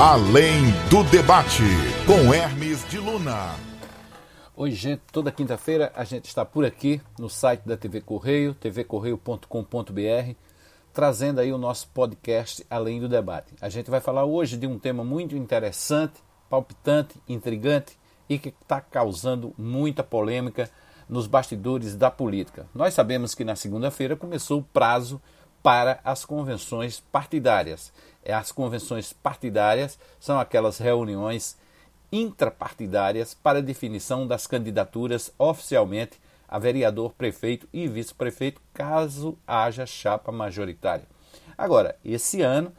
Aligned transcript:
Além 0.00 0.62
do 0.88 1.02
debate, 1.02 1.64
com 2.06 2.32
Hermes 2.32 2.88
de 2.88 2.98
Luna. 2.98 3.56
Oi, 4.56 4.70
gente. 4.70 5.02
Toda 5.10 5.32
quinta-feira 5.32 5.90
a 5.92 6.04
gente 6.04 6.26
está 6.26 6.44
por 6.44 6.64
aqui 6.64 7.02
no 7.18 7.28
site 7.28 7.66
da 7.66 7.76
TV 7.76 8.00
Correio, 8.00 8.54
tvcorreio.com.br, 8.54 10.34
trazendo 10.92 11.40
aí 11.40 11.52
o 11.52 11.58
nosso 11.58 11.88
podcast 11.88 12.64
Além 12.70 13.00
do 13.00 13.08
Debate. 13.08 13.56
A 13.60 13.68
gente 13.68 13.90
vai 13.90 13.98
falar 14.00 14.24
hoje 14.24 14.56
de 14.56 14.68
um 14.68 14.78
tema 14.78 15.02
muito 15.02 15.36
interessante, 15.36 16.22
palpitante, 16.48 17.20
intrigante 17.28 17.98
e 18.28 18.38
que 18.38 18.50
está 18.50 18.80
causando 18.80 19.52
muita 19.58 20.04
polêmica 20.04 20.70
nos 21.08 21.26
bastidores 21.26 21.96
da 21.96 22.08
política. 22.08 22.68
Nós 22.72 22.94
sabemos 22.94 23.34
que 23.34 23.44
na 23.44 23.56
segunda-feira 23.56 24.14
começou 24.14 24.60
o 24.60 24.64
prazo 24.72 25.20
para 25.60 25.98
as 26.04 26.24
convenções 26.24 27.00
partidárias. 27.00 27.92
É, 28.22 28.32
as 28.32 28.52
convenções 28.52 29.12
partidárias 29.12 29.98
são 30.20 30.38
aquelas 30.38 30.78
reuniões 30.78 31.56
intrapartidárias 32.10 33.34
para 33.34 33.62
definição 33.62 34.26
das 34.26 34.46
candidaturas 34.46 35.32
oficialmente 35.38 36.18
a 36.48 36.58
vereador, 36.58 37.12
prefeito 37.12 37.68
e 37.72 37.86
vice-prefeito, 37.86 38.60
caso 38.72 39.38
haja 39.46 39.84
chapa 39.84 40.32
majoritária. 40.32 41.04
Agora, 41.56 41.96
esse 42.02 42.40
ano 42.40 42.72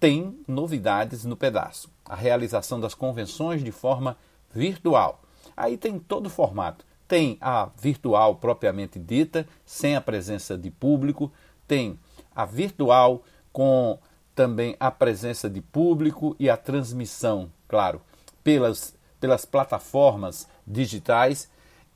tem 0.00 0.36
novidades 0.48 1.24
no 1.24 1.36
pedaço. 1.36 1.88
A 2.04 2.16
realização 2.16 2.80
das 2.80 2.94
convenções 2.94 3.62
de 3.62 3.70
forma 3.70 4.16
virtual. 4.52 5.22
Aí 5.56 5.76
tem 5.76 5.98
todo 5.98 6.26
o 6.26 6.30
formato. 6.30 6.84
Tem 7.06 7.38
a 7.40 7.70
virtual 7.76 8.36
propriamente 8.36 8.98
dita, 8.98 9.46
sem 9.64 9.94
a 9.94 10.00
presença 10.00 10.58
de 10.58 10.70
público, 10.70 11.32
tem 11.68 11.98
a 12.34 12.44
virtual 12.44 13.22
com 13.52 13.98
também 14.34 14.76
a 14.80 14.90
presença 14.90 15.48
de 15.48 15.60
público 15.60 16.34
e 16.38 16.48
a 16.48 16.56
transmissão, 16.56 17.50
claro, 17.68 18.00
pelas, 18.42 18.94
pelas 19.20 19.44
plataformas 19.44 20.48
digitais. 20.66 21.50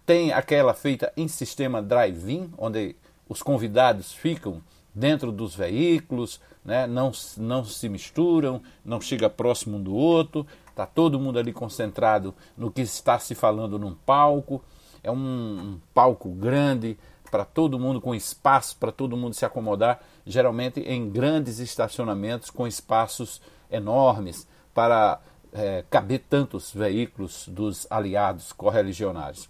Tem 0.04 0.32
aquela 0.32 0.74
feita 0.74 1.12
em 1.16 1.26
sistema 1.26 1.82
drive-in, 1.82 2.52
onde 2.56 2.94
os 3.28 3.42
convidados 3.42 4.12
ficam 4.12 4.62
dentro 4.94 5.30
dos 5.30 5.54
veículos, 5.54 6.40
né? 6.64 6.86
não, 6.86 7.12
não 7.36 7.64
se 7.64 7.88
misturam, 7.88 8.62
não 8.84 9.00
chega 9.00 9.28
próximo 9.28 9.76
um 9.76 9.82
do 9.82 9.94
outro, 9.94 10.46
está 10.70 10.86
todo 10.86 11.20
mundo 11.20 11.38
ali 11.38 11.52
concentrado 11.52 12.34
no 12.56 12.70
que 12.70 12.82
está 12.82 13.18
se 13.18 13.34
falando 13.34 13.78
num 13.78 13.94
palco. 13.94 14.62
É 15.02 15.10
um, 15.10 15.16
um 15.16 15.80
palco 15.94 16.30
grande, 16.30 16.98
para 17.30 17.44
todo 17.44 17.78
mundo, 17.78 18.00
com 18.00 18.14
espaço 18.14 18.76
para 18.76 18.92
todo 18.92 19.16
mundo 19.16 19.34
se 19.34 19.44
acomodar, 19.44 20.00
geralmente 20.24 20.80
em 20.80 21.08
grandes 21.08 21.58
estacionamentos 21.58 22.50
com 22.50 22.66
espaços 22.66 23.40
enormes 23.70 24.46
para 24.74 25.20
é, 25.52 25.84
caber 25.88 26.24
tantos 26.28 26.72
veículos 26.72 27.48
dos 27.48 27.86
aliados 27.90 28.52
correligionários. 28.52 29.48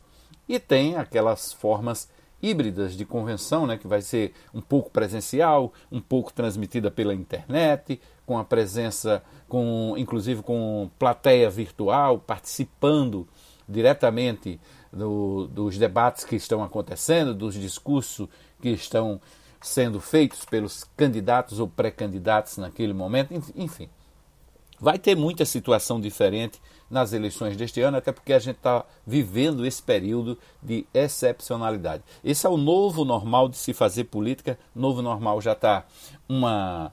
E 0.49 0.59
tem 0.61 0.97
aquelas 0.97 1.53
formas 1.53 2.09
híbridas 2.41 2.97
de 2.97 3.05
convenção, 3.05 3.67
né, 3.67 3.77
que 3.77 3.89
vai 3.89 4.01
ser 4.01 4.33
um 4.55 4.61
pouco 4.61 4.91
presencial, 4.91 5.73
um 5.91 6.01
pouco 6.01 6.33
transmitida 6.33 6.91
pela 6.91 7.15
internet, 7.15 8.01
com 8.25 8.39
a 8.39 8.45
presença, 8.45 9.23
com 9.49 9.95
inclusive 9.97 10.43
com 10.43 10.91
plateia 10.99 11.49
virtual, 11.49 12.19
participando 12.19 13.27
diretamente 13.69 14.61
do, 14.93 15.47
dos 15.49 15.79
debates 15.79 16.25
que 16.25 16.37
estão 16.37 16.63
acontecendo, 16.63 17.35
dos 17.35 17.55
discursos 17.55 18.29
que 18.61 18.71
estão 18.71 19.21
sendo 19.61 20.01
feitos 20.01 20.45
pelos 20.45 20.85
candidatos 20.97 21.59
ou 21.59 21.69
pré-candidatos 21.69 22.57
naquele 22.57 22.93
momento, 22.93 23.33
enfim. 23.55 23.89
Vai 24.79 24.99
ter 24.99 25.17
muita 25.17 25.45
situação 25.45 26.01
diferente 26.01 26.61
nas 26.91 27.13
eleições 27.13 27.57
deste 27.57 27.81
ano, 27.81 27.97
até 27.97 28.13
porque 28.13 28.33
a 28.33 28.39
gente 28.39 28.57
está 28.57 28.85
vivendo 29.07 29.65
esse 29.65 29.83
período 29.83 30.39
de 30.63 30.87
excepcionalidade. 30.93 32.03
Esse 32.23 32.47
é 32.47 32.51
o 32.51 32.57
novo 32.57 33.05
normal 33.05 33.49
de 33.49 33.57
se 33.57 33.73
fazer 33.73 34.05
política. 34.05 34.59
Novo 34.75 35.03
normal 35.03 35.41
já 35.41 35.53
está 35.53 35.85
uma, 36.29 36.93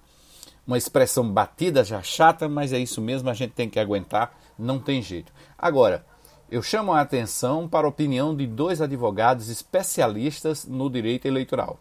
uma 0.65 0.77
expressão 0.77 1.29
batida, 1.29 1.83
já 1.83 2.01
chata, 2.01 2.47
mas 2.47 2.73
é 2.73 2.79
isso 2.79 3.01
mesmo, 3.01 3.29
a 3.29 3.33
gente 3.33 3.51
tem 3.51 3.69
que 3.69 3.79
aguentar, 3.79 4.35
não 4.57 4.79
tem 4.79 5.01
jeito. 5.01 5.31
Agora, 5.57 6.05
eu 6.53 6.61
chamo 6.61 6.93
a 6.93 7.01
atenção 7.01 7.67
para 7.67 7.87
a 7.87 7.89
opinião 7.89 8.35
de 8.35 8.45
dois 8.45 8.79
advogados 8.79 9.49
especialistas 9.49 10.67
no 10.67 10.87
direito 10.87 11.25
eleitoral, 11.25 11.79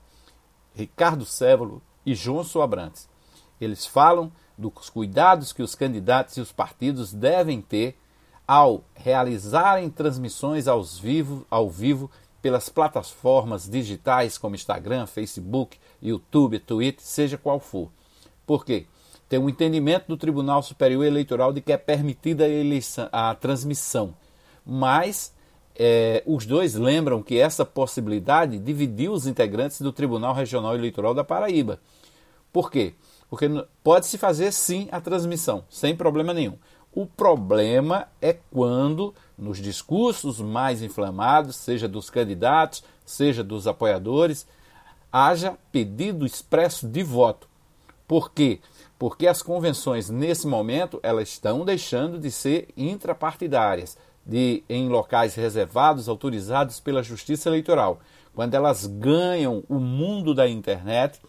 Ricardo 0.75 1.27
Sévolo 1.27 1.83
e 2.07 2.15
João 2.15 2.43
Soabrantes. 2.43 3.07
Eles 3.61 3.85
falam 3.85 4.33
dos 4.57 4.89
cuidados 4.89 5.53
que 5.53 5.63
os 5.63 5.75
candidatos 5.75 6.39
e 6.39 6.41
os 6.41 6.53
partidos 6.53 7.13
devem 7.13 7.61
ter 7.61 7.99
ao 8.49 8.83
realizarem 8.95 9.91
transmissões 9.91 10.67
aos 10.67 10.99
vivo, 10.99 11.47
ao 11.51 11.69
vivo 11.69 12.11
pelas 12.41 12.71
plataformas 12.71 13.69
digitais 13.69 14.39
como 14.39 14.55
Instagram, 14.55 15.05
Facebook, 15.05 15.79
YouTube, 16.01 16.59
Twitter, 16.59 17.05
seja 17.05 17.37
qual 17.37 17.61
for. 17.61 17.91
Por 18.47 18.65
quê? 18.65 18.87
Tem 19.29 19.39
um 19.39 19.51
entendimento 19.51 20.07
do 20.09 20.17
Tribunal 20.17 20.63
Superior 20.63 21.05
Eleitoral 21.05 21.53
de 21.53 21.61
que 21.61 21.75
é 21.75 21.77
permitida 21.77 22.45
a, 22.45 22.49
eleição, 22.49 23.07
a 23.13 23.35
transmissão 23.35 24.15
mas 24.65 25.35
é, 25.75 26.23
os 26.27 26.45
dois 26.47 26.75
lembram 26.75 27.23
que 27.23 27.39
essa 27.39 27.65
possibilidade 27.65 28.59
dividiu 28.59 29.13
os 29.13 29.27
integrantes 29.27 29.81
do 29.81 29.93
Tribunal 29.93 30.35
Regional 30.35 30.75
Eleitoral 30.75 31.15
da 31.15 31.25
Paraíba. 31.25 31.81
Por 32.53 32.71
quê? 32.71 32.95
Porque 33.31 33.49
pode-se 33.83 34.19
fazer 34.19 34.53
sim 34.53 34.89
a 34.93 35.01
transmissão, 35.01 35.65
sem 35.71 35.97
problema 35.97 36.35
nenhum. 36.35 36.59
O 36.95 37.07
problema 37.07 38.07
é 38.21 38.37
quando, 38.51 39.15
nos 39.39 39.59
discursos 39.59 40.41
mais 40.41 40.83
inflamados, 40.83 41.57
seja 41.57 41.89
dos 41.89 42.11
candidatos, 42.11 42.85
seja 43.07 43.43
dos 43.43 43.67
apoiadores, 43.67 44.47
haja 45.11 45.57
pedido 45.71 46.27
expresso 46.27 46.87
de 46.87 47.03
voto. 47.03 47.49
Por 48.07 48.31
quê? 48.31 48.61
Porque 48.99 49.27
as 49.27 49.41
convenções, 49.41 50.11
nesse 50.11 50.47
momento, 50.47 51.01
elas 51.03 51.31
estão 51.31 51.65
deixando 51.65 52.19
de 52.19 52.31
ser 52.31 52.69
intrapartidárias 52.77 53.97
de, 54.25 54.63
em 54.69 54.89
locais 54.89 55.35
reservados, 55.35 56.09
autorizados 56.09 56.81
pela 56.81 57.03
Justiça 57.03 57.49
Eleitoral. 57.49 58.01
Quando 58.35 58.55
elas 58.55 58.87
ganham 58.87 59.63
o 59.69 59.79
mundo 59.79 60.35
da 60.35 60.49
internet, 60.49 61.21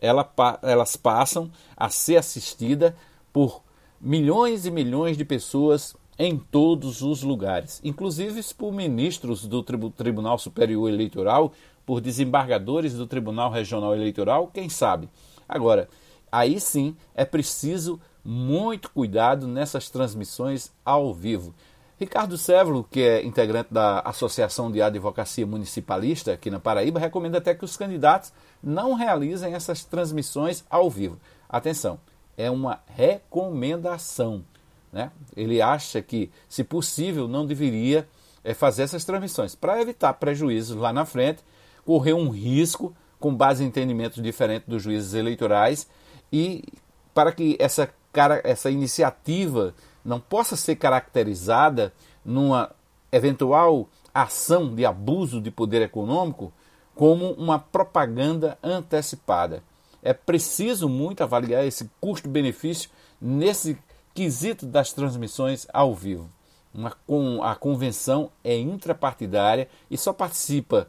ela, 0.00 0.28
elas 0.62 0.96
passam 0.96 1.50
a 1.76 1.88
ser 1.88 2.16
assistidas 2.16 2.92
por 3.32 3.62
milhões 4.00 4.66
e 4.66 4.70
milhões 4.70 5.16
de 5.16 5.24
pessoas 5.24 5.96
em 6.18 6.36
todos 6.36 7.00
os 7.00 7.22
lugares, 7.22 7.80
inclusive 7.84 8.42
por 8.54 8.72
ministros 8.72 9.46
do 9.46 9.62
Tribunal 9.62 10.36
Superior 10.36 10.88
Eleitoral, 10.88 11.52
por 11.86 12.00
desembargadores 12.00 12.94
do 12.94 13.06
Tribunal 13.06 13.50
Regional 13.50 13.94
Eleitoral, 13.94 14.48
quem 14.52 14.68
sabe. 14.68 15.08
Agora, 15.48 15.88
aí 16.30 16.60
sim 16.60 16.96
é 17.14 17.24
preciso 17.24 18.00
muito 18.24 18.90
cuidado 18.90 19.46
nessas 19.46 19.88
transmissões 19.88 20.72
ao 20.84 21.14
vivo. 21.14 21.54
Ricardo 21.98 22.38
Sévolo, 22.38 22.86
que 22.88 23.00
é 23.00 23.24
integrante 23.24 23.74
da 23.74 23.98
Associação 24.00 24.70
de 24.70 24.80
Advocacia 24.80 25.44
Municipalista 25.44 26.32
aqui 26.32 26.48
na 26.48 26.60
Paraíba, 26.60 27.00
recomenda 27.00 27.38
até 27.38 27.54
que 27.56 27.64
os 27.64 27.76
candidatos 27.76 28.32
não 28.62 28.94
realizem 28.94 29.52
essas 29.52 29.84
transmissões 29.84 30.64
ao 30.70 30.88
vivo. 30.88 31.18
Atenção, 31.48 31.98
é 32.36 32.48
uma 32.48 32.80
recomendação. 32.86 34.44
Né? 34.92 35.10
Ele 35.36 35.60
acha 35.60 36.00
que, 36.00 36.30
se 36.48 36.62
possível, 36.62 37.26
não 37.26 37.44
deveria 37.44 38.08
é, 38.44 38.54
fazer 38.54 38.82
essas 38.82 39.04
transmissões 39.04 39.56
para 39.56 39.82
evitar 39.82 40.14
prejuízos 40.14 40.76
lá 40.76 40.92
na 40.92 41.04
frente, 41.04 41.42
correr 41.84 42.12
um 42.12 42.30
risco 42.30 42.94
com 43.18 43.34
base 43.34 43.64
em 43.64 43.66
entendimentos 43.66 44.22
diferentes 44.22 44.68
dos 44.68 44.84
juízes 44.84 45.14
eleitorais 45.14 45.88
e 46.32 46.62
para 47.12 47.32
que 47.32 47.56
essa, 47.58 47.92
cara, 48.12 48.40
essa 48.44 48.70
iniciativa 48.70 49.74
não 50.08 50.18
possa 50.18 50.56
ser 50.56 50.76
caracterizada 50.76 51.92
numa 52.24 52.70
eventual 53.12 53.88
ação 54.12 54.74
de 54.74 54.86
abuso 54.86 55.38
de 55.38 55.50
poder 55.50 55.82
econômico 55.82 56.50
como 56.94 57.32
uma 57.32 57.58
propaganda 57.58 58.58
antecipada. 58.62 59.62
É 60.02 60.14
preciso 60.14 60.88
muito 60.88 61.22
avaliar 61.22 61.66
esse 61.66 61.90
custo-benefício 62.00 62.88
nesse 63.20 63.78
quesito 64.14 64.64
das 64.64 64.92
transmissões 64.94 65.66
ao 65.72 65.94
vivo. 65.94 66.30
Uma, 66.72 66.92
com, 67.06 67.42
a 67.42 67.54
convenção 67.54 68.30
é 68.42 68.56
intrapartidária 68.56 69.68
e 69.90 69.98
só 69.98 70.12
participa 70.12 70.88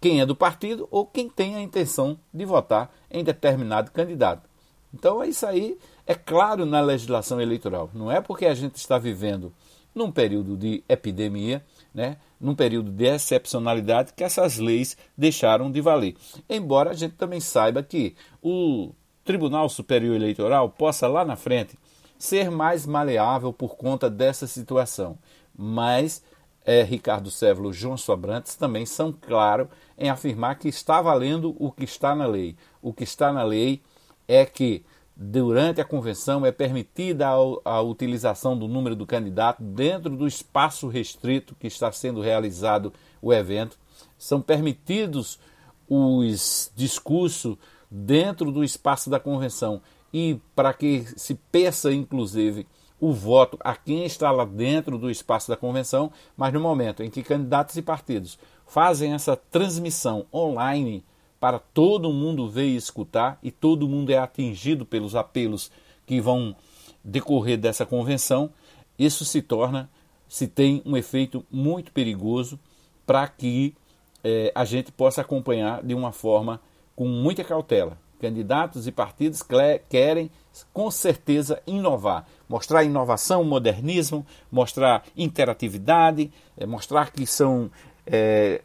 quem 0.00 0.20
é 0.20 0.26
do 0.26 0.36
partido 0.36 0.86
ou 0.90 1.04
quem 1.04 1.28
tem 1.28 1.56
a 1.56 1.60
intenção 1.60 2.18
de 2.32 2.44
votar 2.44 2.90
em 3.10 3.24
determinado 3.24 3.90
candidato. 3.90 4.49
Então, 4.92 5.22
isso 5.24 5.46
aí 5.46 5.78
é 6.06 6.14
claro 6.14 6.66
na 6.66 6.80
legislação 6.80 7.40
eleitoral. 7.40 7.90
Não 7.94 8.10
é 8.10 8.20
porque 8.20 8.46
a 8.46 8.54
gente 8.54 8.76
está 8.76 8.98
vivendo 8.98 9.52
num 9.94 10.10
período 10.10 10.56
de 10.56 10.84
epidemia, 10.88 11.64
né, 11.92 12.16
num 12.40 12.54
período 12.54 12.90
de 12.90 13.04
excepcionalidade, 13.04 14.12
que 14.14 14.24
essas 14.24 14.58
leis 14.58 14.96
deixaram 15.16 15.70
de 15.70 15.80
valer. 15.80 16.16
Embora 16.48 16.90
a 16.90 16.94
gente 16.94 17.14
também 17.14 17.40
saiba 17.40 17.82
que 17.82 18.14
o 18.42 18.92
Tribunal 19.24 19.68
Superior 19.68 20.14
Eleitoral 20.14 20.70
possa 20.70 21.06
lá 21.06 21.24
na 21.24 21.36
frente 21.36 21.78
ser 22.18 22.50
mais 22.50 22.86
maleável 22.86 23.52
por 23.52 23.76
conta 23.76 24.10
dessa 24.10 24.46
situação. 24.46 25.18
Mas 25.56 26.22
é, 26.64 26.82
Ricardo 26.82 27.30
Sévolo 27.30 27.70
e 27.70 27.74
João 27.74 27.96
Sobrantes 27.96 28.54
também 28.54 28.84
são 28.84 29.12
claros 29.12 29.68
em 29.98 30.08
afirmar 30.08 30.58
que 30.58 30.68
está 30.68 31.00
valendo 31.00 31.54
o 31.58 31.70
que 31.72 31.84
está 31.84 32.14
na 32.14 32.26
lei. 32.26 32.56
O 32.82 32.92
que 32.92 33.04
está 33.04 33.32
na 33.32 33.42
lei 33.42 33.82
é 34.30 34.46
que 34.46 34.84
durante 35.16 35.80
a 35.80 35.84
convenção 35.84 36.46
é 36.46 36.52
permitida 36.52 37.26
a, 37.26 37.34
a, 37.64 37.82
utilização 37.82 38.56
do 38.56 38.68
número 38.68 38.94
do 38.94 39.04
candidato 39.04 39.60
dentro 39.60 40.16
do 40.16 40.24
espaço 40.24 40.86
restrito 40.86 41.56
que 41.56 41.66
está 41.66 41.90
sendo 41.90 42.20
realizado 42.20 42.92
o 43.20 43.32
evento. 43.32 43.76
São 44.16 44.40
permitidos 44.40 45.40
os 45.88 46.70
discursos 46.76 47.56
dentro 47.90 48.52
do 48.52 48.62
espaço 48.62 49.10
da 49.10 49.18
convenção 49.18 49.82
e 50.12 50.40
para 50.54 50.72
que 50.72 51.04
se 51.16 51.34
peça, 51.50 51.92
inclusive, 51.92 52.68
o 53.00 53.12
voto 53.12 53.58
a 53.58 53.74
quem 53.74 54.04
está 54.04 54.30
lá 54.30 54.44
dentro 54.44 54.96
do 54.96 55.10
espaço 55.10 55.48
da 55.48 55.56
convenção, 55.56 56.12
mas 56.36 56.52
no 56.52 56.60
momento 56.60 57.02
em 57.02 57.10
que 57.10 57.24
candidatos 57.24 57.76
e 57.76 57.82
partidos 57.82 58.38
fazem 58.64 59.12
essa 59.12 59.34
transmissão 59.34 60.24
online 60.32 61.04
para 61.40 61.58
todo 61.58 62.12
mundo 62.12 62.48
ver 62.48 62.66
e 62.66 62.76
escutar, 62.76 63.38
e 63.42 63.50
todo 63.50 63.88
mundo 63.88 64.10
é 64.10 64.18
atingido 64.18 64.84
pelos 64.84 65.16
apelos 65.16 65.72
que 66.06 66.20
vão 66.20 66.54
decorrer 67.02 67.56
dessa 67.56 67.86
convenção, 67.86 68.50
isso 68.98 69.24
se 69.24 69.40
torna, 69.40 69.88
se 70.28 70.46
tem 70.46 70.82
um 70.84 70.96
efeito 70.96 71.44
muito 71.50 71.90
perigoso 71.92 72.60
para 73.06 73.26
que 73.26 73.74
eh, 74.22 74.52
a 74.54 74.66
gente 74.66 74.92
possa 74.92 75.22
acompanhar 75.22 75.82
de 75.82 75.94
uma 75.94 76.12
forma 76.12 76.60
com 76.94 77.08
muita 77.08 77.42
cautela. 77.42 77.96
Candidatos 78.20 78.86
e 78.86 78.92
partidos 78.92 79.42
querem 79.88 80.30
com 80.74 80.90
certeza 80.90 81.62
inovar, 81.66 82.26
mostrar 82.46 82.84
inovação, 82.84 83.42
modernismo, 83.42 84.26
mostrar 84.52 85.04
interatividade, 85.16 86.30
eh, 86.58 86.66
mostrar 86.66 87.10
que 87.10 87.26
são 87.26 87.70
é, 88.06 88.60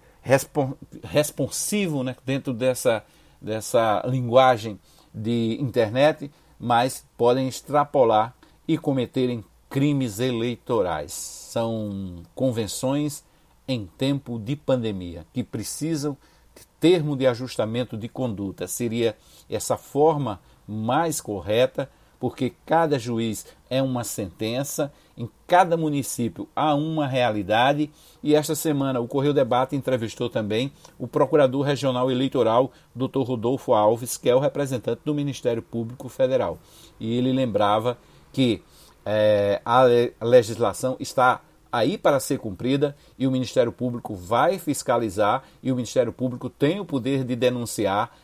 responsivo 1.04 2.04
né, 2.04 2.16
dentro 2.25 2.51
dessa, 2.54 3.04
dessa 3.39 4.04
linguagem 4.07 4.80
de 5.13 5.57
internet, 5.62 6.31
mas 6.60 7.06
podem 7.16 7.48
extrapolar 7.48 8.36
e 8.68 8.77
cometerem 8.77 9.45
crimes 9.69 10.19
eleitorais. 10.19 11.13
São 11.13 12.24
convenções 12.33 13.24
em 13.68 13.86
tempo 13.86 14.39
de 14.39 14.56
pandemia 14.56 15.25
que 15.31 15.44
precisam 15.44 16.18
de 16.56 16.66
termo 16.80 17.16
de 17.16 17.27
ajustamento 17.27 17.95
de 17.95 18.10
conduta. 18.10 18.68
Seria 18.68 19.16
essa 19.50 19.77
forma 19.77 20.42
mais 20.68 21.22
correta 21.22 21.89
porque 22.19 22.54
cada 22.66 22.98
juiz 22.98 23.45
é 23.69 23.81
uma 23.81 24.04
sentença, 24.04 24.92
em 25.18 25.30
cada 25.48 25.78
município 25.78 26.48
há 26.56 26.76
uma 26.76 27.08
realidade, 27.08 27.90
e 28.22 28.36
esta 28.36 28.56
semana 28.56 29.00
o 29.00 29.08
Correio 29.08 29.34
Debate 29.34 29.76
entrevistou 29.76 30.30
também 30.30 30.72
o 31.00 31.08
Procurador 31.08 31.62
Regional 31.62 32.12
Eleitoral, 32.12 32.72
Dr. 32.94 33.22
Rodolfo 33.22 33.74
Alves, 33.74 34.18
que 34.18 34.30
é 34.30 34.36
o 34.36 34.40
representante 34.40 35.02
do 35.06 35.14
Ministério 35.14 35.62
Público 35.62 36.10
Federal. 36.10 36.60
E 37.00 37.18
ele 37.18 37.32
lembrava 37.32 37.98
que 38.34 38.62
é, 39.06 39.62
a 39.64 39.84
legislação 40.22 40.98
está 41.00 41.42
aí 41.72 41.98
para 41.98 42.20
ser 42.20 42.40
cumprida 42.40 42.96
e 43.20 43.28
o 43.28 43.32
Ministério 43.32 43.72
Público 43.72 44.16
vai 44.16 44.58
fiscalizar 44.58 45.44
e 45.62 45.72
o 45.72 45.76
Ministério 45.76 46.12
Público 46.12 46.50
tem 46.50 46.80
o 46.80 46.86
poder 46.86 47.24
de 47.24 47.36
denunciar 47.36 48.18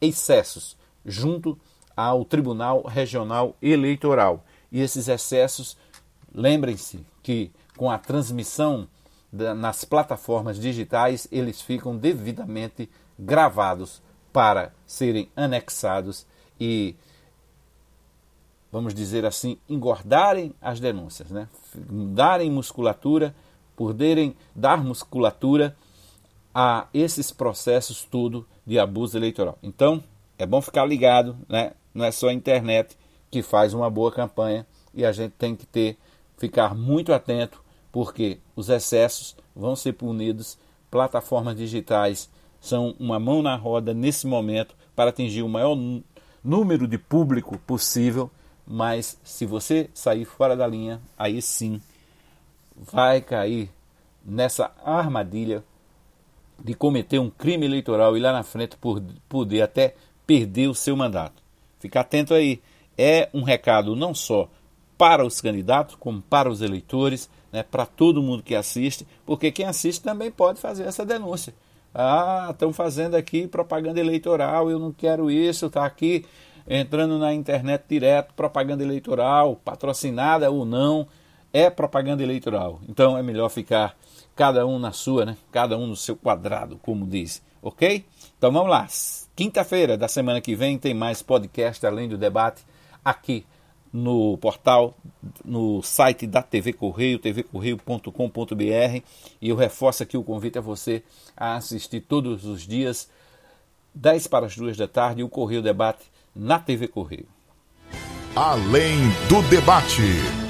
excessos 0.00 0.76
junto 1.04 1.58
ao 1.96 2.24
Tribunal 2.24 2.82
Regional 2.82 3.56
Eleitoral. 3.62 4.44
E 4.72 4.80
esses 4.80 5.06
excessos, 5.06 5.76
lembrem-se 6.34 7.06
que 7.22 7.50
com 7.76 7.90
a 7.90 7.98
transmissão 7.98 8.88
nas 9.32 9.84
plataformas 9.84 10.58
digitais, 10.58 11.26
eles 11.32 11.60
ficam 11.60 11.96
devidamente 11.96 12.88
gravados 13.18 14.00
para 14.32 14.72
serem 14.86 15.28
anexados 15.34 16.24
e, 16.60 16.94
vamos 18.70 18.94
dizer 18.94 19.24
assim, 19.24 19.58
engordarem 19.68 20.54
as 20.60 20.78
denúncias, 20.78 21.30
né? 21.30 21.48
darem 22.14 22.50
musculatura, 22.50 23.34
poderem 23.74 24.36
dar 24.54 24.82
musculatura 24.82 25.76
a 26.54 26.86
esses 26.94 27.32
processos 27.32 28.04
tudo 28.04 28.46
de 28.64 28.78
abuso 28.78 29.18
eleitoral. 29.18 29.58
Então, 29.62 30.02
é 30.38 30.46
bom 30.46 30.62
ficar 30.62 30.84
ligado, 30.84 31.36
né? 31.48 31.72
não 31.92 32.04
é 32.04 32.12
só 32.12 32.28
a 32.28 32.32
internet 32.32 32.96
que 33.30 33.42
faz 33.42 33.74
uma 33.74 33.90
boa 33.90 34.12
campanha 34.12 34.64
e 34.92 35.04
a 35.04 35.10
gente 35.10 35.32
tem 35.32 35.56
que 35.56 35.66
ter 35.66 35.98
ficar 36.44 36.74
muito 36.74 37.10
atento 37.10 37.62
porque 37.90 38.38
os 38.54 38.68
excessos 38.68 39.34
vão 39.56 39.74
ser 39.74 39.94
punidos. 39.94 40.58
Plataformas 40.90 41.56
digitais 41.56 42.30
são 42.60 42.94
uma 43.00 43.18
mão 43.18 43.42
na 43.42 43.56
roda 43.56 43.94
nesse 43.94 44.26
momento 44.26 44.76
para 44.94 45.08
atingir 45.08 45.42
o 45.42 45.48
maior 45.48 45.74
número 46.42 46.86
de 46.86 46.98
público 46.98 47.58
possível, 47.66 48.30
mas 48.66 49.18
se 49.24 49.46
você 49.46 49.88
sair 49.94 50.26
fora 50.26 50.54
da 50.54 50.66
linha, 50.66 51.00
aí 51.16 51.40
sim 51.40 51.80
vai 52.76 53.22
cair 53.22 53.70
nessa 54.22 54.70
armadilha 54.84 55.64
de 56.62 56.74
cometer 56.74 57.18
um 57.18 57.30
crime 57.30 57.64
eleitoral 57.64 58.16
e 58.16 58.20
lá 58.20 58.32
na 58.32 58.42
frente 58.42 58.76
poder 59.28 59.62
até 59.62 59.94
perder 60.26 60.68
o 60.68 60.74
seu 60.74 60.94
mandato. 60.94 61.42
Fica 61.78 62.00
atento 62.00 62.34
aí. 62.34 62.60
É 62.96 63.28
um 63.34 63.42
recado 63.42 63.96
não 63.96 64.14
só 64.14 64.48
para 64.96 65.24
os 65.24 65.40
candidatos, 65.40 65.96
como 65.96 66.22
para 66.22 66.48
os 66.48 66.62
eleitores, 66.62 67.28
né, 67.52 67.62
para 67.62 67.86
todo 67.86 68.22
mundo 68.22 68.42
que 68.42 68.54
assiste, 68.54 69.06
porque 69.24 69.50
quem 69.50 69.66
assiste 69.66 70.02
também 70.02 70.30
pode 70.30 70.60
fazer 70.60 70.84
essa 70.84 71.04
denúncia. 71.04 71.54
Ah, 71.94 72.48
estão 72.50 72.72
fazendo 72.72 73.14
aqui 73.14 73.46
propaganda 73.46 74.00
eleitoral, 74.00 74.68
eu 74.68 74.78
não 74.78 74.92
quero 74.92 75.30
isso, 75.30 75.66
está 75.66 75.84
aqui 75.84 76.24
entrando 76.66 77.18
na 77.18 77.32
internet 77.32 77.84
direto, 77.88 78.34
propaganda 78.34 78.82
eleitoral, 78.82 79.56
patrocinada 79.64 80.50
ou 80.50 80.64
não, 80.64 81.06
é 81.52 81.70
propaganda 81.70 82.22
eleitoral. 82.22 82.80
Então 82.88 83.16
é 83.16 83.22
melhor 83.22 83.48
ficar 83.48 83.96
cada 84.34 84.66
um 84.66 84.78
na 84.78 84.90
sua, 84.90 85.24
né? 85.24 85.36
Cada 85.52 85.76
um 85.76 85.86
no 85.86 85.94
seu 85.94 86.16
quadrado, 86.16 86.78
como 86.82 87.06
diz, 87.06 87.42
ok? 87.62 88.04
Então 88.36 88.50
vamos 88.50 88.70
lá. 88.70 88.86
Quinta-feira 89.36 89.96
da 89.96 90.08
semana 90.08 90.40
que 90.40 90.56
vem 90.56 90.78
tem 90.78 90.94
mais 90.94 91.22
podcast 91.22 91.84
além 91.86 92.08
do 92.08 92.18
debate 92.18 92.64
aqui 93.04 93.44
no 93.94 94.36
portal, 94.38 94.96
no 95.44 95.80
site 95.80 96.26
da 96.26 96.42
TV 96.42 96.72
Correio, 96.72 97.16
tvcorreio.com.br. 97.20 99.02
E 99.40 99.48
eu 99.48 99.54
reforço 99.54 100.02
aqui 100.02 100.16
o 100.16 100.24
convite 100.24 100.58
a 100.58 100.60
você 100.60 101.04
a 101.36 101.54
assistir 101.54 102.00
todos 102.00 102.44
os 102.44 102.66
dias, 102.66 103.08
10 103.94 104.26
para 104.26 104.46
as 104.46 104.56
2 104.56 104.76
da 104.76 104.88
tarde, 104.88 105.22
o 105.22 105.28
Correio 105.28 105.62
Debate 105.62 106.06
na 106.34 106.58
TV 106.58 106.88
Correio. 106.88 107.28
Além 108.34 108.98
do 109.28 109.40
debate. 109.48 110.43